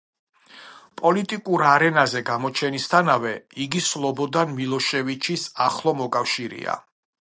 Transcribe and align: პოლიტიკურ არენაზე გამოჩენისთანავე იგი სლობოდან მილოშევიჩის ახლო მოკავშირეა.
პოლიტიკურ 1.01 1.63
არენაზე 1.71 2.23
გამოჩენისთანავე 2.29 3.33
იგი 3.67 3.83
სლობოდან 3.91 4.57
მილოშევიჩის 4.57 5.45
ახლო 5.67 5.95
მოკავშირეა. 6.01 6.81